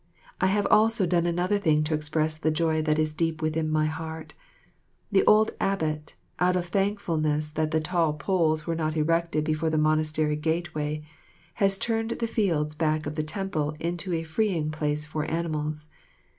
I 0.41 0.47
have 0.47 0.65
also 0.71 1.05
done 1.05 1.27
another 1.27 1.59
thing 1.59 1.83
to 1.83 1.93
express 1.93 2.35
the 2.35 2.49
joy 2.49 2.81
that 2.81 2.97
is 2.97 3.13
deep 3.13 3.39
within 3.39 3.69
my 3.69 3.85
heart. 3.85 4.33
The 5.11 5.23
old 5.25 5.51
abbot, 5.59 6.15
out 6.39 6.55
of 6.55 6.65
thankfulness 6.65 7.51
that 7.51 7.69
the 7.69 7.79
tall 7.81 8.13
poles 8.13 8.65
were 8.65 8.73
not 8.73 8.97
erected 8.97 9.43
before 9.43 9.69
the 9.69 9.77
monastery 9.77 10.37
gateway, 10.37 11.03
has 11.61 11.77
turned 11.77 12.09
the 12.09 12.25
fields 12.25 12.73
back 12.73 13.05
of 13.05 13.13
the 13.13 13.21
temple 13.21 13.75
into 13.79 14.11
a 14.11 14.23
freeing 14.23 14.71
place 14.71 15.05
for 15.05 15.25
animals. 15.25 15.87